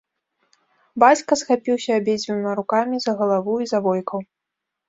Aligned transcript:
Бацька 1.03 1.37
схапіўся 1.41 1.91
абедзвюма 2.01 2.57
рукамі 2.61 2.97
за 3.05 3.11
галаву 3.21 3.53
і 3.67 3.73
завойкаў. 3.75 4.19